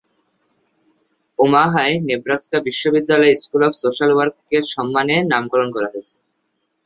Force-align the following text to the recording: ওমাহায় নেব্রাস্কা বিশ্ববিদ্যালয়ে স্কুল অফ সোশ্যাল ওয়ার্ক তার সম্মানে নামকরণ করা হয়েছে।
ওমাহায় 1.39 1.95
নেব্রাস্কা 2.07 2.57
বিশ্ববিদ্যালয়ে 2.67 3.33
স্কুল 3.35 3.61
অফ 3.67 3.73
সোশ্যাল 3.83 4.11
ওয়ার্ক 4.13 4.35
তার 4.49 4.65
সম্মানে 4.75 5.15
নামকরণ 5.31 5.69
করা 5.75 5.87
হয়েছে। 5.93 6.15